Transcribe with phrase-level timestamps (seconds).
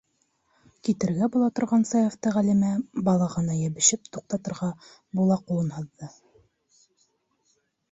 [0.87, 2.71] -Китергә була торған Саяфты Ғәлимә
[3.11, 4.73] балағына йәбешеп туҡтатырға
[5.21, 6.13] була ҡулын һуҙҙы.